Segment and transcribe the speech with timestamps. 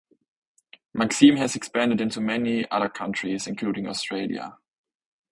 [0.95, 4.57] "Maxim" has expanded into many other countries, including Australia.